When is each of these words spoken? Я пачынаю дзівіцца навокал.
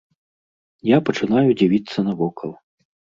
Я 0.91 0.97
пачынаю 1.09 1.43
дзівіцца 1.59 2.05
навокал. 2.09 2.51